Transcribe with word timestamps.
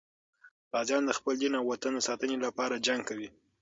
غازیان 0.71 1.03
د 1.05 1.11
خپل 1.17 1.33
دین 1.41 1.53
او 1.59 1.65
وطن 1.71 1.91
د 1.95 2.01
ساتنې 2.07 2.37
لپاره 2.45 2.83
جنګ 2.85 3.01
کوي. 3.09 3.29